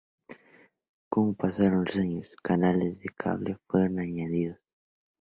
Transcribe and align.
Como 1.09 1.35
pasaron 1.35 1.85
los 1.85 1.95
años, 1.95 2.35
canales 2.41 2.97
de 3.01 3.09
cable 3.15 3.57
fueron 3.67 3.99
añadidos. 3.99 4.57